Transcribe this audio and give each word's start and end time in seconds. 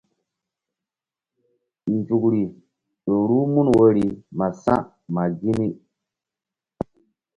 Nzukri 1.95 2.41
ƴo 3.05 3.15
ruh 3.27 3.45
mun 3.53 3.67
woyri 3.77 4.05
ma 4.37 4.47
sa̧ 4.61 4.79
ma 5.13 5.23
gini. 5.39 5.67